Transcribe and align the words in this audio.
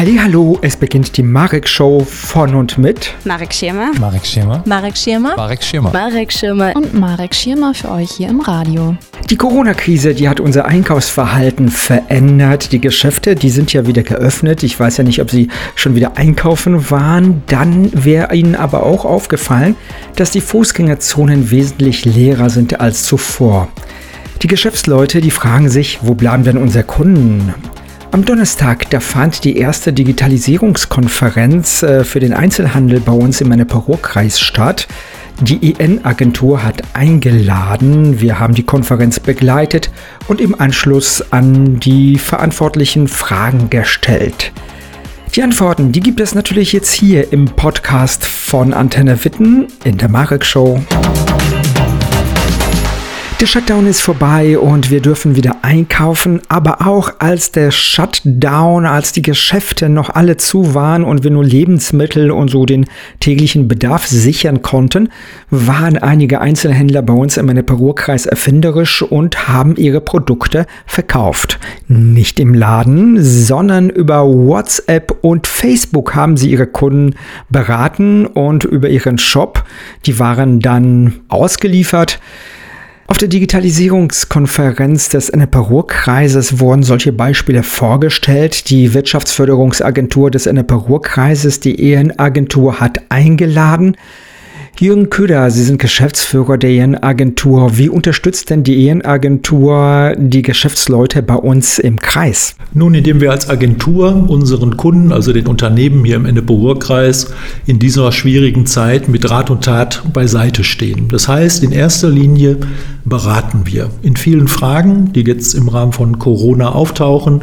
Hallo, 0.00 0.56
es 0.62 0.76
beginnt 0.76 1.16
die 1.16 1.24
Marek 1.24 1.68
Show 1.68 2.06
von 2.08 2.54
und 2.54 2.78
mit 2.78 3.16
Marek 3.24 3.52
Schirmer, 3.52 3.90
Marek 3.98 4.24
Schirmer, 4.24 4.62
Marek 4.64 4.96
Schirmer, 4.96 5.34
Marek 5.34 5.60
Schirmer, 5.60 5.90
Marek 5.92 6.32
Schirmer 6.32 6.76
und 6.76 6.94
Marek 6.94 7.34
Schirmer 7.34 7.74
für 7.74 7.90
euch 7.90 8.12
hier 8.12 8.28
im 8.28 8.40
Radio. 8.40 8.96
Die 9.28 9.36
Corona-Krise, 9.36 10.14
die 10.14 10.28
hat 10.28 10.38
unser 10.38 10.66
Einkaufsverhalten 10.66 11.68
verändert. 11.68 12.70
Die 12.70 12.80
Geschäfte, 12.80 13.34
die 13.34 13.50
sind 13.50 13.72
ja 13.72 13.88
wieder 13.88 14.04
geöffnet. 14.04 14.62
Ich 14.62 14.78
weiß 14.78 14.98
ja 14.98 15.02
nicht, 15.02 15.20
ob 15.20 15.32
sie 15.32 15.48
schon 15.74 15.96
wieder 15.96 16.16
einkaufen 16.16 16.92
waren. 16.92 17.42
Dann 17.46 17.90
wäre 17.92 18.32
ihnen 18.36 18.54
aber 18.54 18.84
auch 18.84 19.04
aufgefallen, 19.04 19.74
dass 20.14 20.30
die 20.30 20.40
Fußgängerzonen 20.40 21.50
wesentlich 21.50 22.04
leerer 22.04 22.50
sind 22.50 22.80
als 22.80 23.02
zuvor. 23.02 23.66
Die 24.42 24.46
Geschäftsleute, 24.46 25.20
die 25.20 25.32
fragen 25.32 25.68
sich, 25.68 25.98
wo 26.02 26.14
bleiben 26.14 26.44
denn 26.44 26.56
unsere 26.56 26.84
Kunden? 26.84 27.52
Am 28.10 28.24
Donnerstag, 28.24 28.88
da 28.88 29.00
fand 29.00 29.44
die 29.44 29.58
erste 29.58 29.92
Digitalisierungskonferenz 29.92 31.82
äh, 31.82 32.04
für 32.04 32.20
den 32.20 32.32
Einzelhandel 32.32 33.00
bei 33.00 33.12
uns 33.12 33.42
im 33.42 33.52
Ennepe-Ruhr-Kreis 33.52 34.40
statt. 34.40 34.88
Die 35.40 35.74
EN-Agentur 35.74 36.64
hat 36.64 36.82
eingeladen, 36.94 38.20
wir 38.20 38.40
haben 38.40 38.54
die 38.54 38.62
Konferenz 38.62 39.20
begleitet 39.20 39.90
und 40.26 40.40
im 40.40 40.58
Anschluss 40.58 41.22
an 41.32 41.78
die 41.80 42.16
Verantwortlichen 42.16 43.08
Fragen 43.08 43.68
gestellt. 43.68 44.52
Die 45.34 45.42
Antworten, 45.42 45.92
die 45.92 46.00
gibt 46.00 46.20
es 46.20 46.34
natürlich 46.34 46.72
jetzt 46.72 46.92
hier 46.92 47.30
im 47.32 47.44
Podcast 47.44 48.24
von 48.24 48.72
Antenne 48.72 49.22
Witten 49.22 49.68
in 49.84 49.98
der 49.98 50.08
Marek 50.08 50.46
Show. 50.46 50.80
Der 53.40 53.46
Shutdown 53.46 53.86
ist 53.86 54.00
vorbei 54.00 54.58
und 54.58 54.90
wir 54.90 55.00
dürfen 55.00 55.36
wieder 55.36 55.58
einkaufen, 55.62 56.40
aber 56.48 56.84
auch 56.88 57.20
als 57.20 57.52
der 57.52 57.70
Shutdown, 57.70 58.84
als 58.84 59.12
die 59.12 59.22
Geschäfte 59.22 59.88
noch 59.88 60.10
alle 60.10 60.38
zu 60.38 60.74
waren 60.74 61.04
und 61.04 61.22
wir 61.22 61.30
nur 61.30 61.44
Lebensmittel 61.44 62.32
und 62.32 62.48
so 62.48 62.66
den 62.66 62.86
täglichen 63.20 63.68
Bedarf 63.68 64.08
sichern 64.08 64.62
konnten, 64.62 65.10
waren 65.50 65.98
einige 65.98 66.40
Einzelhändler 66.40 67.00
bei 67.02 67.12
uns 67.12 67.36
im 67.36 67.48
Ennepe-Ruhr-Kreis 67.48 68.26
erfinderisch 68.26 69.02
und 69.02 69.46
haben 69.46 69.76
ihre 69.76 70.00
Produkte 70.00 70.66
verkauft. 70.84 71.60
Nicht 71.86 72.40
im 72.40 72.54
Laden, 72.54 73.22
sondern 73.22 73.88
über 73.88 74.26
WhatsApp 74.26 75.16
und 75.20 75.46
Facebook 75.46 76.16
haben 76.16 76.36
sie 76.36 76.50
ihre 76.50 76.66
Kunden 76.66 77.14
beraten 77.50 78.26
und 78.26 78.64
über 78.64 78.88
ihren 78.88 79.16
Shop. 79.16 79.62
Die 80.06 80.18
waren 80.18 80.58
dann 80.58 81.20
ausgeliefert. 81.28 82.18
Auf 83.10 83.16
der 83.16 83.28
Digitalisierungskonferenz 83.28 85.08
des 85.08 85.30
Ennepe-Ruhr-Kreises 85.30 86.60
wurden 86.60 86.82
solche 86.82 87.10
Beispiele 87.10 87.62
vorgestellt. 87.62 88.68
Die 88.68 88.92
Wirtschaftsförderungsagentur 88.92 90.30
des 90.30 90.44
Ennepe-Ruhr-Kreises, 90.44 91.58
die 91.60 91.94
EN-Agentur, 91.94 92.80
hat 92.80 93.00
eingeladen. 93.08 93.96
Jürgen 94.80 95.10
Köder, 95.10 95.50
Sie 95.50 95.64
sind 95.64 95.80
Geschäftsführer 95.80 96.56
der 96.56 96.70
EN-Agentur. 96.70 97.78
Wie 97.78 97.88
unterstützt 97.88 98.48
denn 98.48 98.62
die 98.62 98.86
EN-Agentur 98.86 100.14
die 100.16 100.42
Geschäftsleute 100.42 101.20
bei 101.20 101.34
uns 101.34 101.80
im 101.80 101.98
Kreis? 101.98 102.54
Nun, 102.74 102.94
indem 102.94 103.20
wir 103.20 103.32
als 103.32 103.50
Agentur 103.50 104.28
unseren 104.28 104.76
Kunden, 104.76 105.10
also 105.10 105.32
den 105.32 105.48
Unternehmen 105.48 106.04
hier 106.04 106.14
im 106.14 106.26
Ennepe-Ruhr-Kreis, 106.26 107.32
in 107.66 107.80
dieser 107.80 108.12
schwierigen 108.12 108.66
Zeit 108.66 109.08
mit 109.08 109.28
Rat 109.28 109.50
und 109.50 109.64
Tat 109.64 110.04
beiseite 110.12 110.62
stehen. 110.62 111.08
Das 111.08 111.26
heißt, 111.26 111.64
in 111.64 111.72
erster 111.72 112.08
Linie 112.08 112.58
beraten 113.04 113.62
wir 113.64 113.90
in 114.02 114.14
vielen 114.14 114.46
Fragen, 114.46 115.12
die 115.12 115.22
jetzt 115.22 115.54
im 115.54 115.68
Rahmen 115.68 115.92
von 115.92 116.20
Corona 116.20 116.70
auftauchen. 116.70 117.40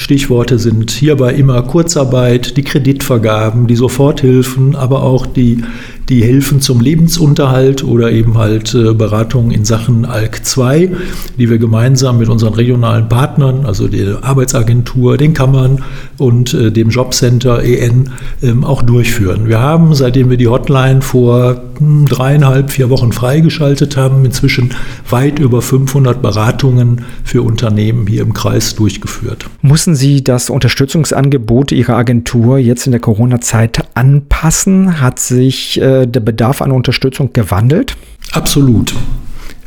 Stichworte 0.00 0.58
sind 0.58 0.90
hierbei 0.90 1.34
immer 1.34 1.60
Kurzarbeit, 1.60 2.56
die 2.56 2.62
Kreditvergaben, 2.62 3.66
die 3.66 3.76
Soforthilfen, 3.76 4.74
aber 4.74 5.02
auch 5.02 5.26
die 5.26 5.62
die 6.10 6.22
Hilfen 6.22 6.60
zum 6.60 6.80
Lebensunterhalt 6.80 7.84
oder 7.84 8.10
eben 8.10 8.36
halt 8.36 8.74
äh, 8.74 8.92
Beratungen 8.92 9.52
in 9.52 9.64
Sachen 9.64 10.04
ALK 10.04 10.44
2, 10.44 10.90
die 11.38 11.48
wir 11.48 11.58
gemeinsam 11.58 12.18
mit 12.18 12.28
unseren 12.28 12.54
regionalen 12.54 13.08
Partnern, 13.08 13.64
also 13.64 13.86
der 13.86 14.24
Arbeitsagentur, 14.24 15.16
den 15.16 15.34
Kammern 15.34 15.84
und 16.18 16.52
äh, 16.52 16.72
dem 16.72 16.90
Jobcenter 16.90 17.62
EN 17.62 18.10
ähm, 18.42 18.64
auch 18.64 18.82
durchführen. 18.82 19.48
Wir 19.48 19.60
haben, 19.60 19.94
seitdem 19.94 20.30
wir 20.30 20.36
die 20.36 20.48
Hotline 20.48 21.00
vor 21.00 21.62
hm, 21.78 22.06
dreieinhalb, 22.06 22.72
vier 22.72 22.90
Wochen 22.90 23.12
freigeschaltet 23.12 23.96
haben, 23.96 24.24
inzwischen 24.24 24.74
weit 25.08 25.38
über 25.38 25.62
500 25.62 26.20
Beratungen 26.20 27.02
für 27.22 27.42
Unternehmen 27.42 28.08
hier 28.08 28.22
im 28.22 28.34
Kreis 28.34 28.74
durchgeführt. 28.74 29.48
Mussten 29.90 30.06
Sie 30.06 30.22
das 30.22 30.50
Unterstützungsangebot 30.50 31.72
Ihrer 31.72 31.96
Agentur 31.96 32.58
jetzt 32.58 32.86
in 32.86 32.92
der 32.92 33.00
Corona-Zeit 33.00 33.80
anpassen? 33.94 35.00
Hat 35.00 35.18
sich 35.18 35.80
äh, 35.80 36.06
der 36.06 36.20
Bedarf 36.20 36.62
an 36.62 36.70
Unterstützung 36.70 37.32
gewandelt? 37.32 37.96
Absolut. 38.30 38.94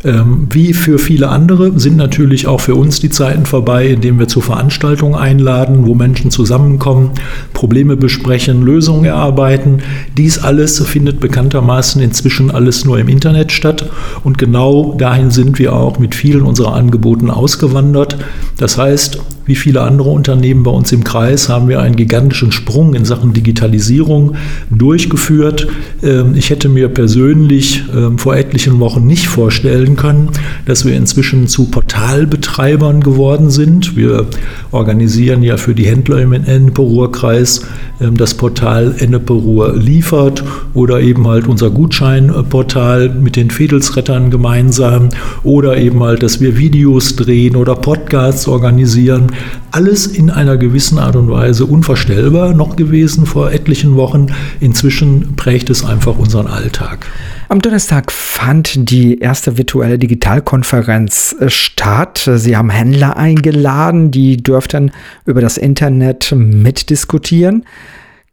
Ähm, 0.06 0.48
wie 0.50 0.74
für 0.74 0.98
viele 0.98 1.28
andere 1.28 1.78
sind 1.78 1.98
natürlich 1.98 2.48
auch 2.48 2.62
für 2.62 2.76
uns 2.76 3.02
die 3.02 3.10
Zeiten 3.10 3.46
vorbei, 3.46 3.88
indem 3.88 4.18
wir 4.18 4.30
zu 4.30 4.40
Veranstaltungen 4.40 5.16
einladen, 5.16 5.86
wo 5.86 5.94
Menschen 5.94 6.32
zusammenkommen, 6.32 7.12
Probleme 7.54 7.98
besprechen, 7.98 8.62
Lösungen 8.64 9.04
erarbeiten. 9.04 9.80
Dies 10.18 10.40
alles 10.40 10.80
findet 10.86 11.20
bekanntermaßen 11.20 12.02
inzwischen 12.02 12.50
alles 12.50 12.86
nur 12.86 12.98
im 12.98 13.10
Internet 13.10 13.52
statt 13.52 13.90
und 14.24 14.38
genau 14.38 14.96
dahin 14.98 15.32
sind 15.32 15.60
wir 15.60 15.74
auch 15.74 16.00
mit 16.00 16.16
vielen 16.16 16.44
unserer 16.44 16.76
Angeboten 16.76 17.30
ausgewandert. 17.30 18.18
Das 18.58 18.78
heißt, 18.78 19.20
wie 19.46 19.56
viele 19.56 19.82
andere 19.82 20.10
Unternehmen 20.10 20.64
bei 20.64 20.72
uns 20.72 20.92
im 20.92 21.04
Kreis 21.04 21.50
haben 21.50 21.68
wir 21.68 21.82
einen 21.82 21.96
gigantischen 21.96 22.52
Sprung 22.52 22.94
in 22.94 23.06
Sachen 23.06 23.34
Digitalisierung 23.34 24.36
durchgeführt. 24.70 25.68
Ähm, 26.02 26.36
ich 26.36 26.50
hätte 26.50 26.70
mir 26.70 26.90
persönlich 26.90 27.84
ähm, 27.96 28.18
vor 28.18 28.36
etlichen 28.36 28.80
Wochen 28.80 29.06
nicht 29.06 29.28
vorstellen 29.28 29.96
können, 29.96 30.30
dass 30.66 30.86
wir 30.86 30.96
inzwischen 30.96 31.48
zu 31.48 31.66
Portalbetreibern 31.66 33.02
geworden 33.02 33.50
sind. 33.50 33.96
Wir 33.96 34.28
organisieren 34.72 35.44
ja 35.44 35.58
für 35.58 35.76
die 35.76 35.86
Händler 35.86 36.22
im 36.22 36.34
Ennepe-Ruhr-Kreis 36.34 37.66
ähm, 38.00 38.18
das 38.18 38.36
Portal 38.36 38.96
Ennepe-Ruhr 38.98 39.76
liefert 39.78 40.44
oder 40.74 41.02
eben 41.02 41.28
halt 41.28 41.48
unser 41.48 41.70
Gutscheinportal 41.70 43.10
mit 43.10 43.36
den 43.36 43.52
Fedelsrettern 43.52 44.32
gemeinsam 44.32 45.10
oder 45.44 45.78
eben 45.78 46.02
halt, 46.02 46.24
dass 46.24 46.40
wir 46.40 46.58
Videos 46.58 47.16
drehen 47.16 47.56
oder 47.56 47.76
Podcasts 47.76 48.48
organisieren 48.48 49.33
alles 49.72 50.08
in 50.08 50.30
einer 50.30 50.58
gewissen 50.58 50.98
Art 51.00 51.16
und 51.16 51.30
Weise 51.30 51.66
unvorstellbar 51.66 52.54
noch 52.54 52.76
gewesen 52.76 53.26
vor 53.26 53.52
etlichen 53.52 53.96
Wochen. 53.96 54.28
Inzwischen 54.60 55.36
prägt 55.36 55.70
es 55.70 55.84
einfach 55.84 56.18
unseren 56.18 56.48
Alltag. 56.48 57.06
Am 57.50 57.62
Donnerstag 57.62 58.12
fand 58.12 58.90
die 58.90 59.20
erste 59.20 59.58
virtuelle 59.58 60.00
Digitalkonferenz 60.00 61.36
äh, 61.40 61.50
statt. 61.50 62.30
Sie 62.36 62.58
haben 62.58 62.70
Händler 62.70 63.18
eingeladen, 63.18 64.12
die 64.12 64.38
dürften 64.38 64.92
über 65.26 65.42
das 65.42 65.58
Internet 65.58 66.34
mitdiskutieren. 66.36 67.66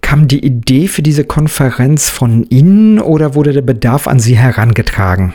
Kam 0.00 0.28
die 0.28 0.44
Idee 0.44 0.88
für 0.88 1.02
diese 1.02 1.24
Konferenz 1.24 2.08
von 2.08 2.44
Ihnen 2.48 2.98
oder 2.98 3.34
wurde 3.34 3.52
der 3.52 3.62
Bedarf 3.62 4.06
an 4.06 4.18
Sie 4.18 4.36
herangetragen? 4.36 5.34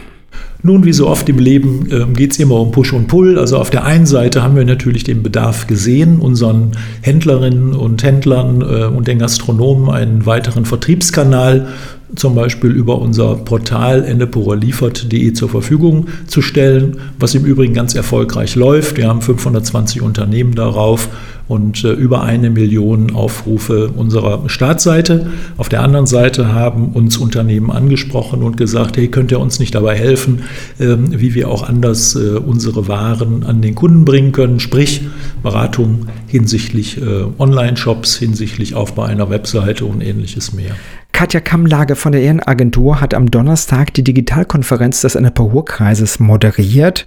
Nun, 0.65 0.83
wie 0.83 0.93
so 0.93 1.07
oft 1.07 1.29
im 1.29 1.37
Leben 1.37 1.91
äh, 1.91 2.11
geht 2.11 2.31
es 2.31 2.39
immer 2.39 2.59
um 2.59 2.71
Push 2.71 2.91
und 2.93 3.05
Pull. 3.05 3.37
Also 3.37 3.59
auf 3.59 3.69
der 3.69 3.85
einen 3.85 4.07
Seite 4.07 4.41
haben 4.41 4.55
wir 4.55 4.65
natürlich 4.65 5.03
den 5.03 5.21
Bedarf 5.21 5.67
gesehen, 5.67 6.17
unseren 6.19 6.71
Händlerinnen 7.01 7.75
und 7.75 8.01
Händlern 8.01 8.61
äh, 8.61 8.85
und 8.85 9.07
den 9.07 9.19
Gastronomen 9.19 9.91
einen 9.91 10.25
weiteren 10.25 10.65
Vertriebskanal 10.65 11.67
zum 12.15 12.35
Beispiel 12.35 12.71
über 12.71 12.99
unser 12.99 13.35
Portal 13.35 14.03
endeporerliefert.de 14.03 15.33
zur 15.33 15.49
Verfügung 15.49 16.07
zu 16.27 16.41
stellen, 16.41 16.97
was 17.19 17.35
im 17.35 17.45
Übrigen 17.45 17.73
ganz 17.73 17.95
erfolgreich 17.95 18.55
läuft. 18.55 18.97
Wir 18.97 19.07
haben 19.07 19.21
520 19.21 20.01
Unternehmen 20.01 20.55
darauf 20.55 21.09
und 21.47 21.83
äh, 21.83 21.91
über 21.91 22.23
eine 22.23 22.49
Million 22.49 23.13
Aufrufe 23.13 23.89
unserer 23.89 24.49
Startseite. 24.49 25.27
Auf 25.57 25.69
der 25.69 25.83
anderen 25.83 26.07
Seite 26.07 26.53
haben 26.53 26.89
uns 26.89 27.17
Unternehmen 27.17 27.71
angesprochen 27.71 28.41
und 28.41 28.57
gesagt, 28.57 28.97
hey, 28.97 29.07
könnt 29.09 29.31
ihr 29.31 29.39
uns 29.39 29.59
nicht 29.59 29.75
dabei 29.75 29.95
helfen, 29.95 30.43
äh, 30.79 30.95
wie 30.97 31.35
wir 31.35 31.49
auch 31.49 31.63
anders 31.63 32.15
äh, 32.15 32.37
unsere 32.37 32.87
Waren 32.87 33.43
an 33.43 33.61
den 33.61 33.75
Kunden 33.75 34.05
bringen 34.05 34.31
können, 34.31 34.59
sprich 34.59 35.01
Beratung 35.43 36.07
hinsichtlich 36.27 36.97
äh, 37.01 37.25
Online-Shops, 37.37 38.17
hinsichtlich 38.17 38.73
Aufbau 38.73 39.03
einer 39.03 39.29
Webseite 39.29 39.85
und 39.85 40.01
ähnliches 40.01 40.53
mehr. 40.53 40.75
Katja 41.15 41.39
Kammlage 41.39 41.95
von 41.95 42.11
der 42.11 42.21
Ehrenagentur 42.23 42.99
hat 42.99 43.13
am 43.13 43.31
Donnerstag 43.31 43.93
die 43.93 44.03
Digitalkonferenz 44.03 44.99
des 44.99 45.15
Ennepe-Ruhr-Kreises 45.15 46.19
moderiert. 46.19 47.05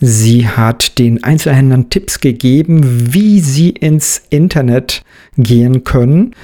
Sie 0.00 0.46
hat 0.46 0.96
den 1.00 1.24
Einzelhändlern 1.24 1.90
Tipps 1.90 2.20
gegeben, 2.20 3.12
wie 3.12 3.40
sie 3.40 3.70
ins 3.70 4.22
Internet 4.30 5.02
gehen 5.36 5.82
können. 5.82 6.36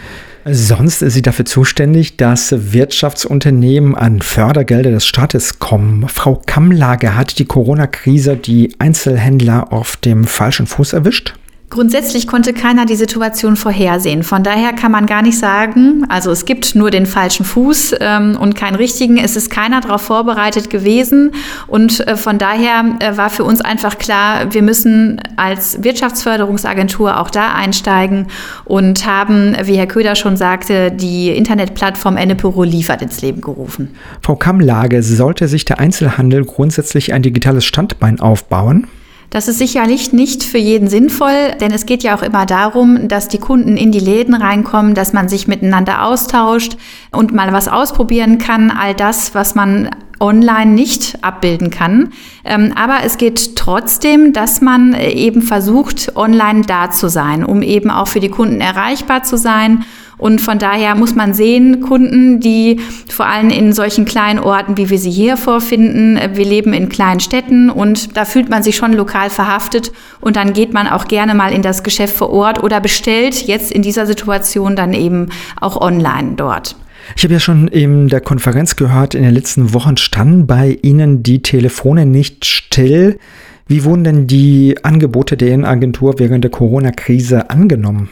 Sonst 0.45 1.03
ist 1.03 1.15
sie 1.15 1.23
dafür 1.23 1.45
zuständig, 1.45 2.17
dass 2.17 2.53
Wirtschaftsunternehmen 2.73 3.95
an 3.95 4.21
Fördergelder 4.21 4.91
des 4.91 5.07
Staates 5.07 5.61
kommen. 5.61 6.09
Frau 6.09 6.43
Kammlage 6.45 7.15
hat 7.15 7.39
die 7.39 7.45
Corona-Krise 7.45 8.37
die 8.37 8.75
Einzelhändler 8.81 9.73
auf 9.73 9.97
dem 9.97 10.25
falschen 10.25 10.67
Fuß 10.67 10.95
erwischt? 10.95 11.37
Grundsätzlich 11.75 12.29
konnte 12.29 12.53
keiner 12.53 12.87
die 12.87 12.95
Situation 12.95 13.57
vorhersehen. 13.57 14.23
Von 14.23 14.45
daher 14.45 14.73
kann 14.75 14.93
man 14.93 15.07
gar 15.07 15.23
nicht 15.23 15.37
sagen, 15.37 16.07
also 16.09 16.31
es 16.31 16.45
gibt 16.45 16.77
nur 16.77 16.93
den 16.93 17.05
falschen 17.05 17.45
Fuß 17.45 17.97
ähm, 17.99 18.39
und 18.41 18.55
keinen 18.55 18.77
richtigen. 18.77 19.19
Es 19.19 19.35
ist 19.35 19.51
keiner 19.51 19.81
darauf 19.81 20.03
vorbereitet 20.03 20.71
gewesen. 20.71 21.33
Und 21.67 22.07
äh, 22.07 22.17
von 22.17 22.39
daher 22.39 22.85
äh, 23.01 23.17
war 23.17 23.29
für 23.29 23.43
uns 23.43 23.61
einfach 23.61 23.99
klar, 23.99 24.55
wir 24.55 24.63
müssen 24.63 25.21
als 25.35 25.83
Wirtschaftsförderungsagentur 25.83 27.19
auch 27.19 27.29
da 27.29 27.55
einsteigen 27.55 28.29
und 28.65 29.05
haben, 29.05 29.57
wie 29.65 29.77
Herr 29.77 29.89
Köder 29.89 30.15
schon 30.15 30.37
sagte, 30.37 30.93
die 30.93 31.31
Internetplattform 31.31 32.17
Ennepuro 32.17 32.63
liefert 32.63 33.03
ins 33.03 33.21
Leben 33.21 33.41
gerufen. 33.41 33.97
Frau 34.21 34.37
Kammlage, 34.37 35.03
sollte 35.03 35.49
sich 35.49 35.65
der 35.65 35.81
Einzelhandel 35.81 36.45
grundsätzlich 36.45 37.13
ein 37.13 37.23
digitales 37.23 37.65
Standbein 37.65 38.21
aufbauen? 38.21 38.87
Das 39.35 39.49
ist 39.49 39.59
sicherlich 39.59 40.13
nicht 40.13 40.45
für 40.45 40.59
jeden 40.59 40.87
sinnvoll, 40.87 41.57
denn 41.61 41.73
es 41.73 41.87
geht 41.87 42.05
ja 42.05 42.17
auch 42.17 42.23
immer 42.23 42.47
darum, 42.47 43.09
dass 43.09 43.27
die 43.27 43.39
Kunden 43.41 43.77
in 43.77 43.91
die 43.91 43.99
Läden 43.99 44.33
reinkommen, 44.33 44.95
dass 44.95 45.13
man 45.13 45.29
sich 45.29 45.49
miteinander 45.49 46.05
austauscht 46.05 46.77
und 47.11 47.35
mal 47.35 47.53
was 47.53 47.67
ausprobieren 47.67 48.39
kann. 48.39 48.71
All 48.71 48.95
das, 48.95 49.35
was 49.35 49.57
man 49.57 49.91
online 50.21 50.71
nicht 50.71 51.19
abbilden 51.25 51.71
kann. 51.71 52.13
Ähm, 52.45 52.75
aber 52.77 52.99
es 53.05 53.19
geht 53.19 53.57
trotzdem, 53.57 54.33
dass 54.33 54.61
man 54.61 54.95
eben 54.95 55.43
versucht, 55.43 56.13
online 56.15 56.63
da 56.63 56.93
zu 56.93 57.09
sein, 57.09 57.45
um 57.45 57.63
eben 57.63 57.91
auch 57.91 58.07
für 58.07 58.21
die 58.21 58.29
Kunden 58.29 58.61
erreichbar 58.61 59.25
zu 59.25 59.37
sein 59.37 59.85
und 60.19 60.41
von 60.41 60.59
daher 60.59 60.95
muss 60.95 61.15
man 61.15 61.35
sehen, 61.35 61.81
Kunden, 61.81 62.41
die 62.41 62.81
vor 63.09 63.27
allem 63.27 63.51
in 63.51 63.73
solchen 63.73 64.05
kleinen 64.05 64.39
Orten, 64.39 64.77
wie 64.77 64.91
wir 64.91 64.99
sie 64.99 65.11
hier 65.11 65.37
vorfinden, 65.37 66.17
äh, 66.17 66.31
wir 66.35 66.45
leben 66.45 66.73
in 66.73 66.89
kleinen 66.89 67.21
Städten 67.21 67.71
und 67.71 68.17
da 68.17 68.25
fühlt 68.25 68.49
man 68.49 68.63
sich 68.63 68.77
schon 68.77 68.93
lokal 68.93 69.31
verhaftet 69.31 69.93
und 70.21 70.37
dann 70.37 70.53
geht 70.53 70.73
man 70.73 70.87
auch 70.87 71.07
gerne 71.07 71.35
mal 71.35 71.53
in 71.53 71.63
das 71.63 71.83
Geschäft 71.83 72.17
vor 72.17 72.31
Ort 72.31 72.63
oder 72.63 72.81
bestellt 72.81 73.47
jetzt 73.47 73.73
in 73.73 73.83
dieser 73.83 74.07
Situation 74.07 74.77
dann 74.77 74.93
eben 74.93 75.29
auch 75.61 75.81
online 75.81 76.35
dort. 76.37 76.77
Ich 77.17 77.25
habe 77.25 77.35
ja 77.35 77.41
schon 77.41 77.69
in 77.69 78.09
der 78.09 78.21
Konferenz 78.21 78.77
gehört, 78.77 79.15
in 79.15 79.23
den 79.23 79.35
letzten 79.35 79.75
Wochen 79.75 79.97
standen 79.97 80.47
bei 80.47 80.79
Ihnen 80.83 81.23
die 81.23 81.43
Telefone 81.43 82.07
nicht 82.07 82.45
still. 82.47 83.19
Wie 83.67 83.85
wurden 83.85 84.05
denn 84.05 84.27
die 84.27 84.77
Angebote 84.83 85.37
der 85.37 85.59
Agentur 85.65 86.19
während 86.19 86.45
der 86.45 86.51
Corona-Krise 86.51 87.51
angenommen? 87.51 88.09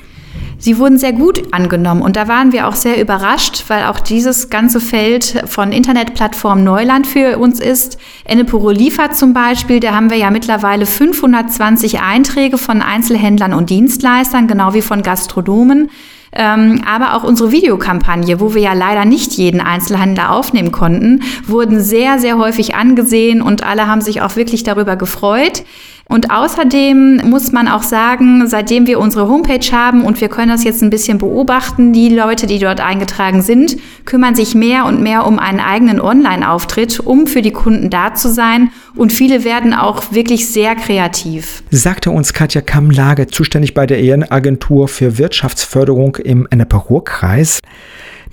Sie 0.63 0.79
wurden 0.79 0.97
sehr 0.97 1.13
gut 1.13 1.53
angenommen 1.53 2.03
und 2.03 2.15
da 2.15 2.29
waren 2.29 2.53
wir 2.53 2.69
auch 2.69 2.77
sehr 2.77 3.03
überrascht, 3.03 3.65
weil 3.67 3.87
auch 3.87 3.99
dieses 3.99 4.49
ganze 4.49 4.79
Feld 4.79 5.43
von 5.47 5.73
Internetplattformen 5.73 6.63
Neuland 6.63 7.05
für 7.05 7.39
uns 7.39 7.59
ist. 7.59 7.99
Ennepuro 8.25 8.71
liefert 8.71 9.17
zum 9.17 9.35
Beispiel, 9.35 9.81
da 9.81 9.93
haben 9.93 10.09
wir 10.09 10.19
ja 10.19 10.31
mittlerweile 10.31 10.87
520 10.87 12.01
Einträge 12.01 12.59
von 12.59 12.81
Einzelhändlern 12.81 13.55
und 13.55 13.71
Dienstleistern, 13.71 14.47
genau 14.47 14.73
wie 14.73 14.83
von 14.83 15.03
Gastronomen. 15.03 15.91
Ähm, 16.35 16.81
aber 16.87 17.17
auch 17.17 17.25
unsere 17.25 17.51
Videokampagne, 17.51 18.39
wo 18.39 18.55
wir 18.55 18.63
ja 18.63 18.73
leider 18.73 19.05
nicht 19.05 19.33
jeden 19.33 19.61
Einzelhandel 19.61 20.27
aufnehmen 20.27 20.71
konnten, 20.71 21.25
wurden 21.45 21.81
sehr, 21.81 22.21
sehr 22.21 22.39
häufig 22.39 22.77
angesehen 22.77 23.43
und 23.43 23.65
alle 23.65 23.89
haben 23.89 24.01
sich 24.01 24.23
auch 24.23 24.37
wirklich 24.37 24.63
darüber 24.63 24.95
gefreut. 24.95 25.65
Und 26.13 26.31
außerdem 26.31 27.23
muss 27.31 27.53
man 27.53 27.69
auch 27.69 27.83
sagen, 27.83 28.47
seitdem 28.47 28.87
wir 28.87 29.01
unsere 29.01 29.29
Homepage 29.29 29.73
haben 29.73 30.05
und 30.05 30.21
wir 30.21 30.29
können 30.29 30.51
das 30.51 30.63
jetzt 30.63 30.83
ein 30.83 30.91
bisschen 30.91 31.17
beobachten, 31.17 31.95
die 31.95 32.11
Leute, 32.11 32.47
die 32.47 32.59
dort 32.59 32.83
eingetragen 32.83 33.41
sind, 33.41 33.79
kümmern 34.05 34.35
sich 34.35 34.55
mehr 34.55 34.85
und 34.85 35.03
mehr 35.03 35.27
um 35.27 35.39
einen 35.39 35.59
eigenen 35.59 36.03
Online-Auftritt, 36.03 37.01
um 37.01 37.27
für 37.27 37.41
die 37.41 37.51
Kunden 37.51 37.89
da 37.89 38.13
zu 38.13 38.29
sein. 38.29 38.73
Und 38.95 39.11
viele 39.11 39.45
werden 39.45 39.73
auch 39.73 40.13
wirklich 40.13 40.49
sehr 40.49 40.75
kreativ. 40.75 41.63
Sagte 41.71 42.11
uns 42.11 42.35
Katja 42.35 42.61
Kammlage, 42.61 43.29
zuständig 43.29 43.73
bei 43.73 43.87
der 43.87 43.99
Ehrenagentur 43.99 44.89
für 44.89 45.17
Wirtschaftsförderung 45.17 46.17
im 46.17 46.47
Ennepe-Ruhr-Kreis. 46.51 47.61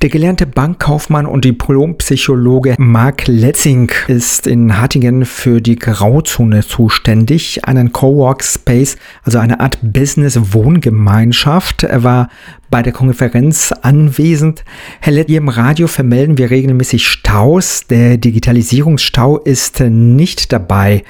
Der 0.01 0.07
gelernte 0.07 0.48
Bankkaufmann 0.48 1.25
und 1.25 1.44
Diplompsychologe 1.44 2.75
Mark 2.78 3.28
Letzing 3.28 3.92
ist 4.07 4.48
in 4.48 4.80
Hattingen 4.80 5.25
für 5.25 5.60
die 5.60 5.75
Grauzone 5.75 6.66
zuständig, 6.66 7.66
einen 7.66 7.92
Cowork 7.92 8.42
Space, 8.42 8.96
also 9.24 9.40
eine 9.40 9.60
Art 9.60 9.78
Business-Wohngemeinschaft. 9.81 11.84
Er 11.84 12.06
war 12.06 12.30
bei 12.69 12.81
der 12.81 12.94
Konferenz 12.94 13.74
anwesend. 13.74 14.63
Herr 15.01 15.12
Lett, 15.12 15.28
hier 15.28 15.40
im 15.40 15.50
Radio 15.50 15.88
vermelden 15.88 16.38
wir 16.38 16.50
regelmäßig 16.50 17.06
Staus. 17.06 17.81
Der 17.90 18.16
Digitalisierungsstau 18.16 19.40
ist 19.40 19.81
nicht 19.81 20.54
dabei. 20.54 21.04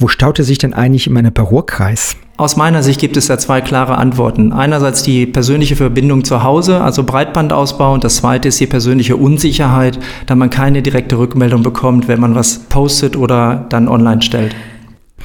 Wo 0.00 0.08
staute 0.08 0.44
sich 0.44 0.56
denn 0.56 0.72
eigentlich 0.72 1.06
in 1.06 1.12
meinem 1.12 1.30
Ruhrkreis? 1.38 2.16
Aus 2.38 2.56
meiner 2.56 2.82
Sicht 2.82 2.98
gibt 3.00 3.18
es 3.18 3.26
da 3.26 3.36
zwei 3.36 3.60
klare 3.60 3.98
Antworten. 3.98 4.50
Einerseits 4.50 5.02
die 5.02 5.26
persönliche 5.26 5.76
Verbindung 5.76 6.24
zu 6.24 6.42
Hause, 6.42 6.80
also 6.80 7.04
Breitbandausbau, 7.04 7.92
und 7.92 8.02
das 8.02 8.16
zweite 8.16 8.48
ist 8.48 8.58
die 8.58 8.66
persönliche 8.66 9.16
Unsicherheit, 9.16 9.98
da 10.24 10.36
man 10.36 10.48
keine 10.48 10.80
direkte 10.80 11.18
Rückmeldung 11.18 11.62
bekommt, 11.62 12.08
wenn 12.08 12.18
man 12.18 12.34
was 12.34 12.60
postet 12.60 13.14
oder 13.14 13.66
dann 13.68 13.88
online 13.88 14.22
stellt. 14.22 14.56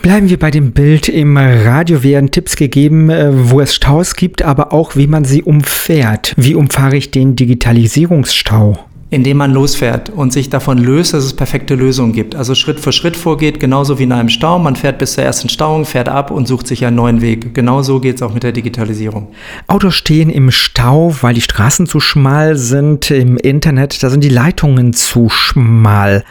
Bleiben 0.01 0.29
wir 0.29 0.37
bei 0.37 0.51
dem 0.51 0.73
Bild. 0.73 1.07
Im 1.07 1.37
Radio 1.37 2.03
werden 2.03 2.31
Tipps 2.31 2.57
gegeben, 2.57 3.09
äh, 3.09 3.29
wo 3.49 3.61
es 3.61 3.73
Staus 3.73 4.17
gibt, 4.17 4.41
aber 4.41 4.73
auch 4.73 4.97
wie 4.97 5.07
man 5.07 5.23
sie 5.23 5.41
umfährt. 5.41 6.33
Wie 6.35 6.53
umfahre 6.53 6.97
ich 6.97 7.11
den 7.11 7.37
Digitalisierungsstau? 7.37 8.77
Indem 9.11 9.37
man 9.37 9.53
losfährt 9.53 10.09
und 10.09 10.33
sich 10.33 10.49
davon 10.49 10.79
löst, 10.79 11.13
dass 11.13 11.23
es 11.23 11.33
perfekte 11.33 11.75
Lösungen 11.75 12.11
gibt. 12.11 12.35
Also 12.35 12.55
Schritt 12.55 12.79
für 12.79 12.91
Schritt 12.91 13.15
vorgeht, 13.15 13.59
genauso 13.59 13.99
wie 13.99 14.03
in 14.03 14.11
einem 14.11 14.29
Stau. 14.29 14.57
Man 14.57 14.75
fährt 14.75 14.97
bis 14.97 15.13
zur 15.13 15.23
ersten 15.23 15.47
Stauung, 15.47 15.85
fährt 15.85 16.09
ab 16.09 16.31
und 16.31 16.47
sucht 16.47 16.65
sich 16.67 16.85
einen 16.85 16.95
neuen 16.95 17.21
Weg. 17.21 17.53
Genauso 17.53 17.99
geht 17.99 18.15
es 18.15 18.21
auch 18.23 18.33
mit 18.33 18.43
der 18.43 18.51
Digitalisierung. 18.51 19.27
Autos 19.67 19.93
stehen 19.93 20.29
im 20.29 20.49
Stau, 20.49 21.15
weil 21.21 21.35
die 21.35 21.41
Straßen 21.41 21.85
zu 21.85 21.99
schmal 21.99 22.57
sind. 22.57 23.11
Im 23.11 23.37
Internet, 23.37 24.01
da 24.01 24.09
sind 24.09 24.23
die 24.23 24.29
Leitungen 24.29 24.93
zu 24.93 25.29
schmal. 25.29 26.23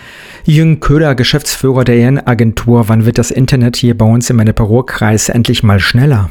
Jürgen 0.45 0.81
Köder, 0.81 1.15
Geschäftsführer 1.15 1.85
der 1.85 1.97
EN-Agentur, 1.97 2.89
wann 2.89 3.07
wird 3.07 3.19
das 3.19 3.31
Internet 3.31 3.77
hier 3.77 3.97
bei 3.97 4.05
uns 4.05 4.29
im 4.31 4.41
Ennepe-Ruhr-Kreis 4.41 5.29
endlich 5.29 5.63
mal 5.63 5.81
schneller? 5.81 6.29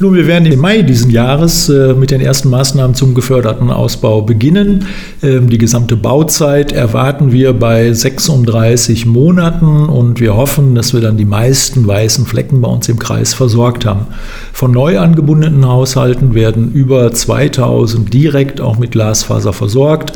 Nun, 0.00 0.14
wir 0.14 0.28
werden 0.28 0.46
im 0.46 0.60
Mai 0.60 0.82
diesen 0.82 1.10
Jahres 1.10 1.68
äh, 1.68 1.92
mit 1.92 2.12
den 2.12 2.20
ersten 2.20 2.50
Maßnahmen 2.50 2.94
zum 2.94 3.14
geförderten 3.14 3.68
Ausbau 3.68 4.22
beginnen. 4.22 4.86
Ähm, 5.24 5.50
die 5.50 5.58
gesamte 5.58 5.96
Bauzeit 5.96 6.70
erwarten 6.70 7.32
wir 7.32 7.52
bei 7.52 7.92
36 7.92 9.06
Monaten 9.06 9.88
und 9.88 10.20
wir 10.20 10.36
hoffen, 10.36 10.76
dass 10.76 10.94
wir 10.94 11.00
dann 11.00 11.16
die 11.16 11.24
meisten 11.24 11.84
weißen 11.84 12.26
Flecken 12.26 12.60
bei 12.60 12.68
uns 12.68 12.88
im 12.88 13.00
Kreis 13.00 13.34
versorgt 13.34 13.86
haben. 13.86 14.06
Von 14.52 14.70
neu 14.70 15.00
angebundenen 15.00 15.66
Haushalten 15.66 16.32
werden 16.32 16.70
über 16.70 17.10
2000 17.10 18.14
direkt 18.14 18.60
auch 18.60 18.78
mit 18.78 18.92
Glasfaser 18.92 19.52
versorgt. 19.52 20.12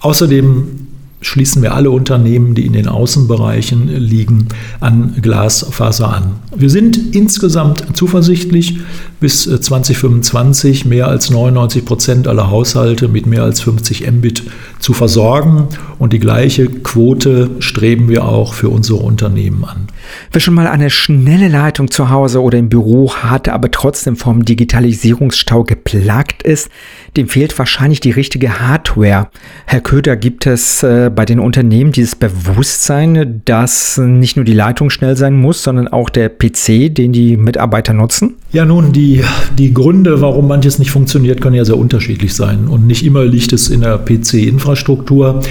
Außerdem 0.00 0.87
schließen 1.20 1.62
wir 1.62 1.74
alle 1.74 1.90
Unternehmen, 1.90 2.54
die 2.54 2.66
in 2.66 2.72
den 2.72 2.88
Außenbereichen 2.88 3.88
liegen, 3.88 4.48
an 4.80 5.14
Glasfaser 5.20 6.14
an. 6.14 6.36
Wir 6.54 6.70
sind 6.70 7.14
insgesamt 7.14 7.84
zuversichtlich, 7.94 8.78
bis 9.20 9.44
2025 9.44 10.84
äh, 10.84 10.88
mehr 10.88 11.08
als 11.08 11.30
99 11.30 11.84
Prozent 11.84 12.28
aller 12.28 12.50
Haushalte 12.50 13.08
mit 13.08 13.26
mehr 13.26 13.42
als 13.42 13.60
50 13.60 14.10
Mbit 14.10 14.44
zu 14.78 14.92
versorgen. 14.92 15.68
Und 15.98 16.12
die 16.12 16.20
gleiche 16.20 16.66
Quote 16.66 17.50
streben 17.58 18.08
wir 18.08 18.24
auch 18.24 18.54
für 18.54 18.68
unsere 18.68 18.98
Unternehmen 19.00 19.64
an. 19.64 19.88
Wer 20.30 20.40
schon 20.40 20.54
mal 20.54 20.68
eine 20.68 20.90
schnelle 20.90 21.48
Leitung 21.48 21.90
zu 21.90 22.08
Hause 22.10 22.40
oder 22.40 22.56
im 22.58 22.68
Büro 22.68 23.12
hatte, 23.14 23.52
aber 23.52 23.70
trotzdem 23.70 24.16
vom 24.16 24.44
Digitalisierungsstau 24.44 25.64
geplagt 25.64 26.42
ist, 26.44 26.68
dem 27.16 27.28
fehlt 27.28 27.58
wahrscheinlich 27.58 28.00
die 28.00 28.12
richtige 28.12 28.60
Hardware. 28.60 29.28
Herr 29.66 29.80
Köder, 29.80 30.16
gibt 30.16 30.46
es 30.46 30.82
äh, 30.84 31.10
bei 31.14 31.24
den 31.24 31.40
Unternehmen 31.40 31.90
dieses 31.90 32.14
Bewusstsein, 32.14 33.42
dass 33.44 33.98
nicht 33.98 34.36
nur 34.36 34.44
die 34.44 34.54
Leitung 34.54 34.90
schnell 34.90 35.16
sein 35.16 35.34
muss, 35.34 35.62
sondern 35.64 35.88
auch 35.88 36.10
der 36.10 36.28
PC, 36.28 36.94
den 36.94 37.12
die 37.12 37.36
Mitarbeiter 37.36 37.92
nutzen? 37.92 38.36
Ja, 38.52 38.64
nun, 38.64 38.92
die, 38.92 39.22
die 39.58 39.74
Gründe, 39.74 40.20
warum 40.20 40.48
manches 40.48 40.78
nicht 40.78 40.90
funktioniert, 40.90 41.40
können 41.40 41.56
ja 41.56 41.64
sehr 41.64 41.76
unterschiedlich 41.76 42.34
sein. 42.34 42.68
Und 42.68 42.86
nicht 42.86 43.04
immer 43.04 43.24
liegt 43.24 43.52
es 43.52 43.68
in 43.68 43.80
der 43.80 43.98
PC-Infrastruktur. 43.98 45.42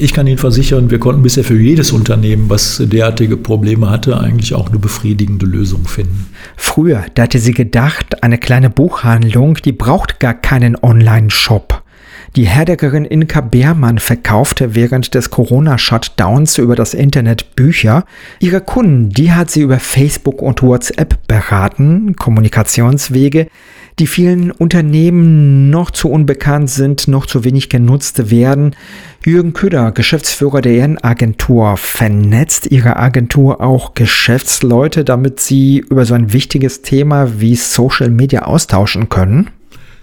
Ich 0.00 0.14
kann 0.14 0.26
Ihnen 0.26 0.38
versichern, 0.38 0.90
wir 0.90 0.98
konnten 0.98 1.22
bisher 1.22 1.44
für 1.44 1.60
jedes 1.60 1.92
Unternehmen, 1.92 2.48
was 2.48 2.82
derartige 2.82 3.36
Probleme 3.36 3.90
hatte, 3.90 4.18
eigentlich 4.18 4.54
auch 4.54 4.70
eine 4.70 4.78
befriedigende 4.78 5.44
Lösung 5.44 5.86
finden. 5.86 6.26
Früher, 6.56 7.04
da 7.14 7.24
hatte 7.24 7.38
sie 7.38 7.52
gedacht, 7.52 8.22
eine 8.22 8.38
kleine 8.38 8.70
Buchhandlung, 8.70 9.56
die 9.56 9.72
braucht 9.72 10.20
gar 10.20 10.32
keinen 10.32 10.82
Online-Shop. 10.82 11.82
Die 12.36 12.46
Herdeckerin 12.46 13.04
Inka 13.04 13.42
Beermann 13.42 13.98
verkaufte 13.98 14.74
während 14.74 15.14
des 15.14 15.30
Corona-Shutdowns 15.30 16.58
über 16.58 16.74
das 16.76 16.94
Internet 16.94 17.54
Bücher. 17.54 18.06
Ihre 18.40 18.60
Kunden, 18.60 19.10
die 19.10 19.32
hat 19.32 19.50
sie 19.50 19.60
über 19.60 19.78
Facebook 19.78 20.40
und 20.40 20.62
WhatsApp 20.62 21.28
beraten, 21.28 22.16
Kommunikationswege, 22.16 23.48
die 23.98 24.06
vielen 24.06 24.50
Unternehmen 24.50 25.70
noch 25.70 25.90
zu 25.90 26.10
unbekannt 26.10 26.68
sind, 26.68 27.06
noch 27.06 27.26
zu 27.26 27.44
wenig 27.44 27.68
genutzt 27.68 28.30
werden. 28.30 28.74
Jürgen 29.24 29.52
Köder, 29.52 29.92
Geschäftsführer 29.92 30.60
der 30.60 30.72
EN-Agentur, 30.72 31.76
vernetzt 31.76 32.70
Ihre 32.70 32.96
Agentur 32.96 33.60
auch 33.60 33.94
Geschäftsleute, 33.94 35.04
damit 35.04 35.40
sie 35.40 35.78
über 35.78 36.04
so 36.04 36.14
ein 36.14 36.32
wichtiges 36.32 36.82
Thema 36.82 37.40
wie 37.40 37.54
Social 37.54 38.10
Media 38.10 38.42
austauschen 38.42 39.08
können? 39.08 39.50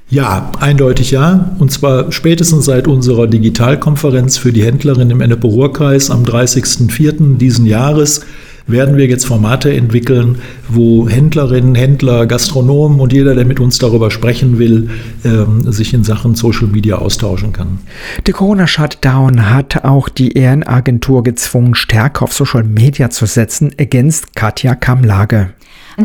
Ja, 0.10 0.52
eindeutig 0.60 1.12
ja. 1.12 1.56
Und 1.60 1.72
zwar 1.72 2.12
spätestens 2.12 2.66
seit 2.66 2.88
unserer 2.88 3.28
Digitalkonferenz 3.28 4.38
für 4.38 4.52
die 4.52 4.64
Händlerinnen 4.64 5.12
im 5.12 5.22
Ennepe-Ruhr-Kreis 5.22 6.12
am 6.12 6.24
30.04. 6.24 7.38
diesen 7.38 7.66
Jahres 7.66 8.26
werden 8.72 8.98
wir 8.98 9.08
jetzt 9.08 9.26
Formate 9.26 9.74
entwickeln, 9.74 10.40
wo 10.68 11.08
Händlerinnen, 11.08 11.76
Händler, 11.76 12.26
Gastronomen 12.26 13.00
und 13.00 13.14
jeder, 13.14 13.36
der 13.36 13.46
mit 13.46 13.60
uns 13.60 13.78
darüber 13.78 14.12
sprechen 14.12 14.60
will, 14.60 14.90
ähm, 15.24 15.72
sich 15.72 15.94
in 15.94 16.04
Sachen 16.04 16.36
Social 16.36 16.68
Media 16.68 16.98
austauschen 16.98 17.54
kann. 17.54 17.80
Der 18.26 18.34
Corona-Shutdown 18.34 19.50
hat 19.50 19.84
auch 19.84 20.10
die 20.10 20.34
Ehrenagentur 20.34 21.24
gezwungen, 21.24 21.76
stärker 21.76 22.24
auf 22.24 22.34
Social 22.34 22.64
Media 22.64 23.10
zu 23.10 23.26
setzen, 23.26 23.72
ergänzt 23.78 24.36
Katja 24.36 24.76
Kamlage. 24.76 25.52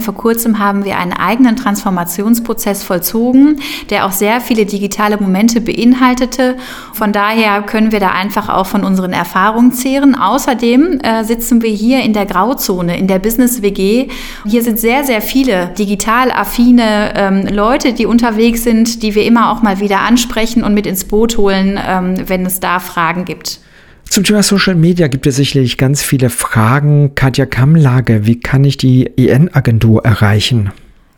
Vor 0.00 0.14
kurzem 0.14 0.58
haben 0.58 0.84
wir 0.84 0.98
einen 0.98 1.12
eigenen 1.12 1.56
Transformationsprozess 1.56 2.82
vollzogen, 2.82 3.60
der 3.90 4.06
auch 4.06 4.12
sehr 4.12 4.40
viele 4.40 4.66
digitale 4.66 5.16
Momente 5.16 5.60
beinhaltete. 5.60 6.56
Von 6.92 7.12
daher 7.12 7.62
können 7.62 7.92
wir 7.92 8.00
da 8.00 8.10
einfach 8.10 8.48
auch 8.48 8.66
von 8.66 8.84
unseren 8.84 9.12
Erfahrungen 9.12 9.72
zehren. 9.72 10.14
Außerdem 10.14 11.00
äh, 11.00 11.24
sitzen 11.24 11.62
wir 11.62 11.70
hier 11.70 12.02
in 12.02 12.12
der 12.12 12.26
Grauzone, 12.26 12.98
in 12.98 13.06
der 13.06 13.18
Business 13.18 13.62
WG. 13.62 14.08
Hier 14.44 14.62
sind 14.62 14.78
sehr, 14.78 15.04
sehr 15.04 15.22
viele 15.22 15.68
digital 15.78 16.30
affine 16.30 17.14
ähm, 17.16 17.46
Leute, 17.46 17.92
die 17.92 18.06
unterwegs 18.06 18.64
sind, 18.64 19.02
die 19.02 19.14
wir 19.14 19.24
immer 19.24 19.50
auch 19.52 19.62
mal 19.62 19.80
wieder 19.80 20.00
ansprechen 20.00 20.62
und 20.62 20.74
mit 20.74 20.86
ins 20.86 21.04
Boot 21.04 21.38
holen, 21.38 21.80
ähm, 21.86 22.16
wenn 22.26 22.44
es 22.44 22.60
da 22.60 22.80
Fragen 22.80 23.24
gibt. 23.24 23.60
Zum 24.08 24.24
Thema 24.24 24.42
Social 24.42 24.76
Media 24.76 25.08
gibt 25.08 25.26
es 25.26 25.36
sicherlich 25.36 25.76
ganz 25.76 26.02
viele 26.02 26.30
Fragen. 26.30 27.14
Katja 27.14 27.44
Kammlage, 27.44 28.26
wie 28.26 28.40
kann 28.40 28.64
ich 28.64 28.76
die 28.76 29.10
EN-Agentur 29.16 30.04
erreichen? 30.04 30.72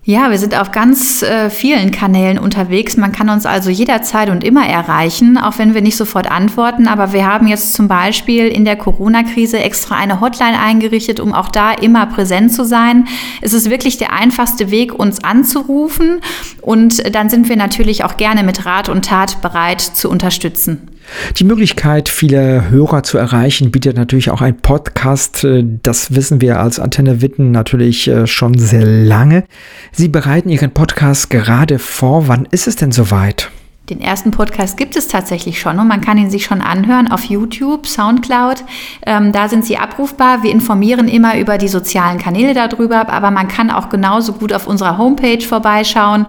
Ja, 0.09 0.31
wir 0.31 0.39
sind 0.39 0.59
auf 0.59 0.73
ganz 0.73 1.23
äh, 1.23 1.51
vielen 1.51 1.91
Kanälen 1.91 2.39
unterwegs. 2.39 2.97
Man 2.97 3.13
kann 3.13 3.29
uns 3.29 3.45
also 3.45 3.69
jederzeit 3.69 4.31
und 4.31 4.43
immer 4.43 4.67
erreichen, 4.67 5.37
auch 5.37 5.59
wenn 5.59 5.75
wir 5.75 5.83
nicht 5.83 5.99
sofort 5.99 6.31
antworten. 6.31 6.89
Aber 6.89 7.13
wir 7.13 7.27
haben 7.27 7.47
jetzt 7.47 7.75
zum 7.75 7.89
Beispiel 7.89 8.49
in 8.49 8.65
der 8.65 8.77
Corona-Krise 8.77 9.59
extra 9.59 9.97
eine 9.97 10.23
Hotline 10.23 10.59
eingerichtet, 10.59 11.21
um 11.21 11.35
auch 11.35 11.51
da 11.51 11.73
immer 11.73 12.07
präsent 12.07 12.55
zu 12.55 12.65
sein. 12.65 13.07
Es 13.43 13.53
ist 13.53 13.69
wirklich 13.69 13.99
der 13.99 14.15
einfachste 14.15 14.71
Weg, 14.71 14.99
uns 14.99 15.23
anzurufen. 15.23 16.21
Und 16.63 17.15
dann 17.15 17.29
sind 17.29 17.51
wir 17.51 17.57
natürlich 17.57 18.03
auch 18.03 18.17
gerne 18.17 18.45
mit 18.45 18.65
Rat 18.65 18.89
und 18.89 19.05
Tat 19.05 19.43
bereit 19.43 19.83
zu 19.83 20.09
unterstützen. 20.09 20.89
Die 21.37 21.45
Möglichkeit, 21.45 22.09
viele 22.09 22.71
Hörer 22.71 23.03
zu 23.03 23.19
erreichen, 23.19 23.71
bietet 23.71 23.97
natürlich 23.97 24.31
auch 24.31 24.41
ein 24.41 24.57
Podcast. 24.57 25.47
Das 25.83 26.15
wissen 26.15 26.41
wir 26.41 26.61
als 26.61 26.79
Antenne 26.79 27.23
Witten 27.23 27.51
natürlich 27.51 28.09
äh, 28.09 28.27
schon 28.27 28.59
sehr 28.59 28.85
lange. 28.85 29.45
Sie 29.93 30.09
bereiten 30.09 30.49
Ihren 30.49 30.73
Podcast 30.73 31.31
gerade 31.31 31.79
vor. 31.79 32.29
Wann 32.29 32.47
ist 32.51 32.67
es 32.67 32.77
denn 32.77 32.93
soweit? 32.93 33.51
Den 33.91 34.03
ersten 34.03 34.33
Podcast 34.33 34.77
gibt 34.77 34.97
es 34.97 35.09
tatsächlich 35.09 35.59
schon 35.61 35.79
und 35.79 35.89
man 35.89 36.03
kann 36.03 36.19
ihn 36.19 36.29
sich 36.29 36.45
schon 36.45 36.61
anhören 36.61 37.11
auf 37.11 37.25
YouTube, 37.25 37.87
Soundcloud. 37.87 38.65
Ähm, 39.07 39.33
da 39.33 39.49
sind 39.49 39.65
sie 39.65 39.79
abrufbar. 39.79 40.43
Wir 40.43 40.51
informieren 40.51 41.09
immer 41.09 41.39
über 41.39 41.57
die 41.57 41.69
sozialen 41.69 42.19
Kanäle 42.19 42.53
darüber, 42.53 43.09
aber 43.09 43.31
man 43.31 43.49
kann 43.49 43.71
auch 43.71 43.89
genauso 43.89 44.35
gut 44.35 44.53
auf 44.53 44.67
unserer 44.67 44.99
Homepage 44.99 45.41
vorbeischauen. 45.41 46.27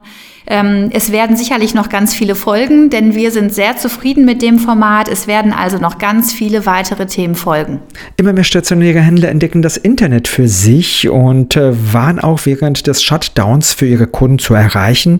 Ähm, 0.47 0.89
es 0.91 1.11
werden 1.11 1.37
sicherlich 1.37 1.75
noch 1.75 1.89
ganz 1.89 2.15
viele 2.15 2.33
folgen, 2.33 2.89
denn 2.89 3.13
wir 3.13 3.31
sind 3.31 3.53
sehr 3.53 3.77
zufrieden 3.77 4.25
mit 4.25 4.41
dem 4.41 4.57
Format. 4.57 5.07
Es 5.07 5.27
werden 5.27 5.53
also 5.53 5.77
noch 5.77 5.99
ganz 5.99 6.33
viele 6.33 6.65
weitere 6.65 7.05
Themen 7.05 7.35
folgen. 7.35 7.81
Immer 8.17 8.33
mehr 8.33 8.43
stationäre 8.43 8.99
Händler 8.99 9.29
entdecken 9.29 9.61
das 9.61 9.77
Internet 9.77 10.27
für 10.27 10.47
sich 10.47 11.07
und 11.07 11.55
äh, 11.55 11.93
waren 11.93 12.19
auch 12.19 12.45
während 12.45 12.87
des 12.87 13.03
Shutdowns 13.03 13.73
für 13.73 13.85
ihre 13.85 14.07
Kunden 14.07 14.39
zu 14.39 14.55
erreichen. 14.55 15.19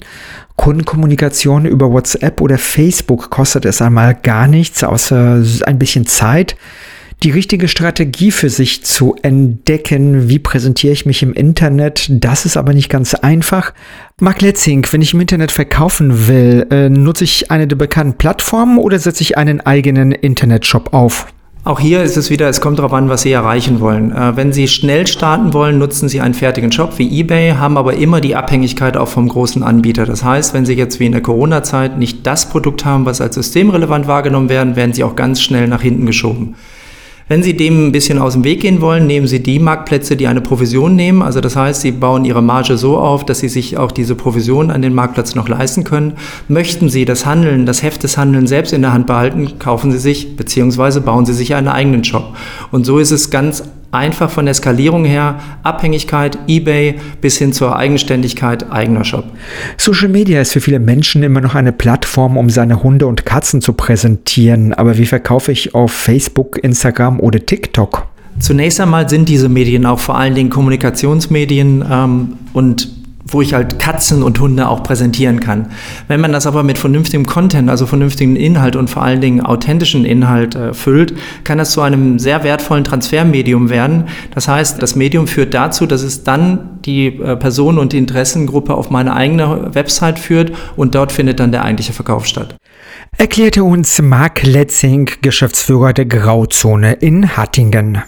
Kundenkommunikation 0.59 1.65
über 1.65 1.89
WhatsApp 1.89 2.41
oder 2.41 2.57
Facebook 2.57 3.29
kostet 3.29 3.63
es 3.63 3.81
einmal 3.81 4.13
gar 4.13 4.45
nichts, 4.45 4.83
außer 4.83 5.41
ein 5.65 5.79
bisschen 5.79 6.05
Zeit. 6.05 6.57
Die 7.23 7.31
richtige 7.31 7.69
Strategie 7.69 8.29
für 8.31 8.49
sich 8.49 8.83
zu 8.83 9.15
entdecken, 9.21 10.27
wie 10.27 10.37
präsentiere 10.37 10.91
ich 10.91 11.05
mich 11.05 11.23
im 11.23 11.31
Internet, 11.31 12.07
das 12.09 12.45
ist 12.45 12.57
aber 12.57 12.73
nicht 12.73 12.89
ganz 12.89 13.13
einfach. 13.13 13.73
Mark 14.19 14.41
Letzing, 14.41 14.85
wenn 14.91 15.01
ich 15.01 15.13
im 15.13 15.21
Internet 15.21 15.53
verkaufen 15.53 16.27
will, 16.27 16.67
äh, 16.71 16.89
nutze 16.89 17.23
ich 17.23 17.51
eine 17.51 17.65
der 17.65 17.77
bekannten 17.77 18.17
Plattformen 18.17 18.79
oder 18.79 18.99
setze 18.99 19.23
ich 19.23 19.37
einen 19.37 19.61
eigenen 19.61 20.11
Internetshop 20.11 20.93
auf? 20.93 21.27
Auch 21.65 21.81
hier 21.81 22.03
ist 22.03 22.15
es 22.15 22.29
wieder, 22.29 22.47
es 22.47 22.61
kommt 22.61 22.79
darauf 22.79 22.93
an, 22.93 23.09
was 23.09 23.23
Sie 23.23 23.31
erreichen 23.33 23.81
wollen. 23.81 24.13
Äh, 24.13 24.37
wenn 24.37 24.53
Sie 24.53 24.69
schnell 24.69 25.05
starten 25.07 25.53
wollen, 25.53 25.77
nutzen 25.77 26.07
Sie 26.07 26.21
einen 26.21 26.33
fertigen 26.33 26.71
Shop 26.71 26.97
wie 26.97 27.19
eBay, 27.19 27.51
haben 27.51 27.77
aber 27.77 27.95
immer 27.95 28.21
die 28.21 28.35
Abhängigkeit 28.35 28.95
auch 28.95 29.09
vom 29.09 29.27
großen 29.27 29.61
Anbieter. 29.61 30.05
Das 30.05 30.23
heißt, 30.23 30.53
wenn 30.53 30.65
Sie 30.65 30.73
jetzt 30.73 31.01
wie 31.01 31.05
in 31.05 31.11
der 31.11 31.21
Corona-Zeit 31.21 31.97
nicht 31.97 32.25
das 32.25 32.47
Produkt 32.49 32.85
haben, 32.85 33.05
was 33.05 33.19
als 33.19 33.35
systemrelevant 33.35 34.07
wahrgenommen 34.07 34.47
werden, 34.47 34.77
werden 34.77 34.93
Sie 34.93 35.03
auch 35.03 35.17
ganz 35.17 35.41
schnell 35.41 35.67
nach 35.67 35.81
hinten 35.81 36.05
geschoben. 36.05 36.55
Wenn 37.29 37.43
Sie 37.43 37.55
dem 37.55 37.85
ein 37.85 37.91
bisschen 37.91 38.17
aus 38.17 38.33
dem 38.33 38.43
Weg 38.43 38.61
gehen 38.61 38.81
wollen, 38.81 39.05
nehmen 39.05 39.27
Sie 39.27 39.43
die 39.43 39.59
Marktplätze, 39.59 40.17
die 40.17 40.25
eine 40.25 40.41
Provision 40.41 40.95
nehmen. 40.95 41.21
Also 41.21 41.41
das 41.41 41.55
heißt, 41.55 41.81
Sie 41.81 41.91
bauen 41.91 42.25
Ihre 42.25 42.41
Marge 42.41 42.75
so 42.75 42.97
auf, 42.97 43.23
dass 43.23 43.37
Sie 43.37 43.49
sich 43.49 43.77
auch 43.77 43.91
diese 43.91 44.15
Provision 44.15 44.71
an 44.71 44.81
den 44.81 44.95
Marktplatz 44.95 45.35
noch 45.35 45.47
leisten 45.47 45.83
können. 45.83 46.13
Möchten 46.47 46.89
Sie 46.89 47.05
das 47.05 47.27
Handeln, 47.27 47.67
das 47.67 47.83
Heft 47.83 48.01
des 48.01 48.17
Handelns 48.17 48.49
selbst 48.49 48.73
in 48.73 48.81
der 48.81 48.93
Hand 48.93 49.05
behalten, 49.05 49.59
kaufen 49.59 49.91
Sie 49.91 49.99
sich 49.99 50.37
bzw. 50.37 51.01
bauen 51.01 51.27
Sie 51.27 51.33
sich 51.33 51.53
einen 51.53 51.67
eigenen 51.67 52.03
Shop. 52.03 52.35
Und 52.71 52.87
so 52.87 52.97
ist 52.97 53.11
es 53.11 53.29
ganz 53.29 53.63
einfach 53.91 54.29
von 54.29 54.45
der 54.45 54.53
Skalierung 54.53 55.05
her, 55.05 55.39
Abhängigkeit, 55.63 56.37
eBay 56.47 56.95
bis 57.21 57.37
hin 57.37 57.53
zur 57.53 57.75
Eigenständigkeit, 57.75 58.71
eigener 58.71 59.03
Shop. 59.03 59.25
Social 59.77 60.09
Media 60.09 60.41
ist 60.41 60.53
für 60.53 60.61
viele 60.61 60.79
Menschen 60.79 61.23
immer 61.23 61.41
noch 61.41 61.55
eine 61.55 61.71
Plattform, 61.71 62.37
um 62.37 62.49
seine 62.49 62.83
Hunde 62.83 63.07
und 63.07 63.25
Katzen 63.25 63.61
zu 63.61 63.73
präsentieren. 63.73 64.73
Aber 64.73 64.97
wie 64.97 65.05
verkaufe 65.05 65.51
ich 65.51 65.73
auf 65.73 65.91
Facebook, 65.91 66.63
Instagram 66.63 67.19
oder 67.19 67.45
TikTok? 67.45 68.07
Zunächst 68.39 68.79
einmal 68.79 69.09
sind 69.09 69.27
diese 69.27 69.49
Medien 69.49 69.85
auch 69.85 69.99
vor 69.99 70.17
allen 70.17 70.35
Dingen 70.35 70.49
Kommunikationsmedien 70.49 71.83
ähm, 71.89 72.33
und 72.53 72.98
wo 73.33 73.41
ich 73.41 73.53
halt 73.53 73.79
Katzen 73.79 74.23
und 74.23 74.39
Hunde 74.39 74.67
auch 74.67 74.83
präsentieren 74.83 75.39
kann. 75.39 75.67
Wenn 76.07 76.21
man 76.21 76.31
das 76.31 76.47
aber 76.47 76.63
mit 76.63 76.77
vernünftigem 76.77 77.25
Content, 77.25 77.69
also 77.69 77.85
vernünftigen 77.85 78.35
Inhalt 78.35 78.75
und 78.75 78.89
vor 78.89 79.03
allen 79.03 79.21
Dingen 79.21 79.41
authentischen 79.41 80.05
Inhalt 80.05 80.55
äh, 80.55 80.73
füllt, 80.73 81.13
kann 81.43 81.57
das 81.57 81.71
zu 81.71 81.81
einem 81.81 82.19
sehr 82.19 82.43
wertvollen 82.43 82.83
Transfermedium 82.83 83.69
werden. 83.69 84.05
Das 84.33 84.47
heißt, 84.47 84.81
das 84.81 84.95
Medium 84.95 85.27
führt 85.27 85.53
dazu, 85.53 85.85
dass 85.85 86.03
es 86.03 86.23
dann 86.23 86.79
die 86.85 87.07
äh, 87.07 87.35
Person 87.35 87.77
und 87.77 87.93
die 87.93 87.97
Interessengruppe 87.97 88.73
auf 88.73 88.89
meine 88.89 89.15
eigene 89.15 89.73
Website 89.73 90.19
führt 90.19 90.51
und 90.75 90.95
dort 90.95 91.11
findet 91.11 91.39
dann 91.39 91.51
der 91.51 91.63
eigentliche 91.63 91.93
Verkauf 91.93 92.25
statt. 92.25 92.55
Erklärte 93.17 93.63
uns 93.63 94.01
Mark 94.01 94.43
Letzing, 94.43 95.09
Geschäftsführer 95.21 95.93
der 95.93 96.05
Grauzone 96.05 96.93
in 96.93 97.35
Hattingen. 97.35 98.01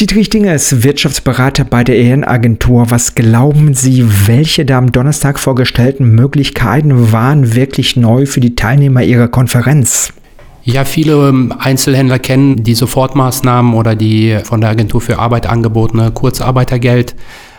Dietrich 0.00 0.28
Dinger 0.28 0.52
ist 0.52 0.82
Wirtschaftsberater 0.82 1.62
bei 1.62 1.84
der 1.84 1.96
EN-Agentur. 1.96 2.90
Was 2.90 3.14
glauben 3.14 3.74
Sie, 3.74 4.04
welche 4.26 4.64
der 4.64 4.78
am 4.78 4.90
Donnerstag 4.90 5.38
vorgestellten 5.38 6.16
Möglichkeiten 6.16 7.12
waren 7.12 7.54
wirklich 7.54 7.94
neu 7.94 8.26
für 8.26 8.40
die 8.40 8.56
Teilnehmer 8.56 9.04
Ihrer 9.04 9.28
Konferenz? 9.28 10.12
Ja, 10.64 10.84
viele 10.84 11.28
ähm, 11.28 11.54
Einzelhändler 11.56 12.18
kennen 12.18 12.64
die 12.64 12.74
Sofortmaßnahmen 12.74 13.74
oder 13.74 13.94
die 13.94 14.36
von 14.42 14.60
der 14.60 14.70
Agentur 14.70 15.00
für 15.00 15.20
Arbeit 15.20 15.46
angebotene 15.46 16.10
Kurzarbeitergeld. 16.10 17.14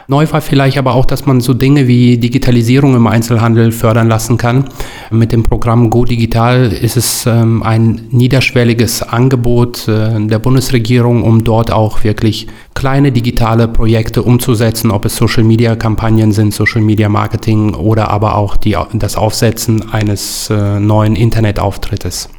Neu 0.08 0.28
war 0.32 0.42
vielleicht 0.42 0.78
aber 0.78 0.94
auch, 0.94 1.06
dass 1.06 1.26
man 1.26 1.42
so 1.42 1.56
Dinge 1.56 1.88
wie 1.88 2.18
Digitalisierung 2.18 2.96
im 2.96 3.08
Einzelhandel 3.08 3.72
fördern 3.72 4.08
lassen 4.08 4.38
kann. 4.38 4.66
Mit 5.10 5.32
dem 5.32 5.42
Programm 5.42 5.90
Go 5.90 6.06
Digital 6.06 6.72
ist 6.72 6.96
es 6.96 7.26
ähm, 7.26 7.64
ein 7.64 8.02
niederschwelliges 8.12 9.02
Angebot 9.02 9.88
äh, 9.88 10.20
der 10.28 10.38
Bundesregierung, 10.38 11.24
um 11.24 11.44
dort 11.44 11.72
auch 11.72 12.04
wirklich 12.04 12.48
kleine 12.76 13.12
digitale 13.12 13.68
Projekte 13.68 14.22
umzusetzen, 14.22 14.92
ob 14.92 15.06
es 15.06 15.16
Social 15.16 15.44
Media 15.44 15.76
Kampagnen 15.76 16.32
sind, 16.34 16.54
Social 16.54 16.82
Media 16.82 17.10
Marketing 17.10 17.74
oder 17.74 18.12
aber 18.12 18.36
auch 18.36 18.58
die, 18.58 18.78
das 18.94 19.16
Aufsetzen 19.16 19.92
eines 19.92 20.52
äh, 20.52 20.80
neuen 20.80 21.16
Internetauftrittes. 21.16 22.30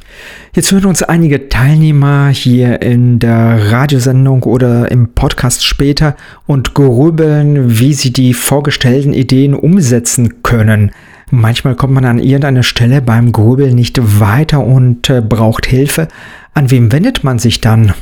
Jetzt 0.55 0.71
hören 0.71 0.85
uns 0.85 1.03
einige 1.03 1.49
Teilnehmer 1.49 2.29
hier 2.29 2.81
in 2.81 3.19
der 3.19 3.71
Radiosendung 3.71 4.43
oder 4.43 4.91
im 4.91 5.09
Podcast 5.13 5.65
später 5.65 6.15
und 6.45 6.73
grübeln, 6.73 7.79
wie 7.79 7.93
sie 7.93 8.11
die 8.11 8.33
vorgestellten 8.33 9.13
Ideen 9.13 9.53
umsetzen 9.53 10.41
können. 10.43 10.91
Manchmal 11.29 11.75
kommt 11.75 11.93
man 11.93 12.05
an 12.05 12.19
irgendeiner 12.19 12.63
Stelle 12.63 13.01
beim 13.01 13.31
Grübeln 13.31 13.75
nicht 13.75 13.99
weiter 14.19 14.63
und 14.63 15.09
äh, 15.09 15.21
braucht 15.21 15.65
Hilfe. 15.65 16.07
An 16.53 16.71
wem 16.71 16.91
wendet 16.91 17.23
man 17.23 17.37
sich 17.37 17.59
dann? 17.59 17.93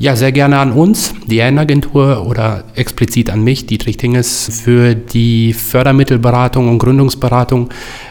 Ja, 0.00 0.14
sehr 0.14 0.30
gerne 0.30 0.60
an 0.60 0.70
uns, 0.70 1.12
die 1.26 1.40
EN-Agentur 1.40 2.24
oder 2.24 2.62
explizit 2.76 3.30
an 3.30 3.42
mich, 3.42 3.66
Dietrich 3.66 3.96
Tinges, 3.96 4.60
für 4.62 4.94
die 4.94 5.52
Fördermittelberatung 5.52 6.68
und 6.68 6.78
Gründungsberatung 6.78 7.70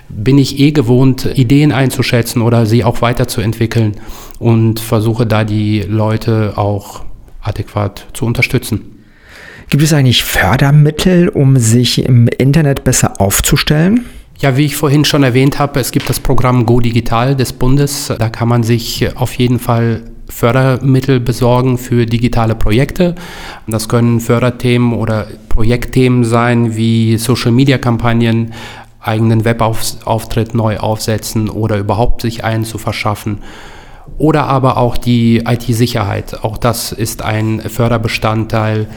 bin 0.10 0.38
ich 0.38 0.60
eh 0.60 0.72
gewohnt, 0.72 1.30
Ideen 1.36 1.72
einzuschätzen 1.72 2.42
oder 2.42 2.66
sie 2.66 2.84
auch 2.84 3.02
weiterzuentwickeln 3.02 3.94
und 4.38 4.82
versuche 4.82 5.26
da 5.26 5.46
die 5.46 5.80
Leute 5.80 6.58
auch 6.58 7.06
adäquat 7.42 8.08
zu 8.12 8.26
unterstützen. 8.26 9.06
Gibt 9.70 9.82
es 9.82 9.94
eigentlich 9.94 10.26
Fördermittel, 10.26 11.30
um 11.30 11.56
sich 11.56 12.04
im 12.04 12.28
Internet 12.28 12.84
besser 12.84 13.22
aufzustellen? 13.22 14.06
Ja, 14.40 14.58
wie 14.58 14.66
ich 14.66 14.76
vorhin 14.76 15.06
schon 15.06 15.24
erwähnt 15.24 15.58
habe, 15.58 15.80
es 15.80 15.92
gibt 15.92 16.10
das 16.10 16.20
Programm 16.20 16.66
Go 16.66 16.82
Digital 16.82 17.38
des 17.38 17.54
Bundes. 17.54 18.12
Da 18.20 18.30
kann 18.30 18.50
man 18.50 18.64
sich 18.64 19.16
auf 19.16 19.34
jeden 19.36 19.58
Fall 19.58 20.04
Fördermittel 20.30 21.20
besorgen 21.20 21.78
für 21.78 22.06
digitale 22.06 22.56
Projekte. 22.56 23.16
Das 23.68 23.88
können 23.90 24.20
Förderthemen 24.20 24.94
oder 24.94 25.28
Projektthemen 25.50 26.24
sein 26.24 26.76
wie 26.76 27.18
Social-Media-Kampagnen, 27.18 28.54
eigenen 29.00 29.46
Webauftritt 29.46 30.54
neu 30.54 30.78
aufsetzen 30.78 31.50
oder 31.50 31.78
überhaupt 31.78 32.22
sich 32.22 32.44
einen 32.44 32.66
zu 32.66 32.78
verschaffen. 32.78 33.40
Oder 34.18 34.46
aber 34.46 34.78
auch 34.78 34.98
die 34.98 35.44
IT-Sicherheit. 35.46 36.44
Auch 36.44 36.58
das 36.58 36.92
ist 36.92 37.22
ein 37.22 37.62
Förderbestandteil. 37.62 38.88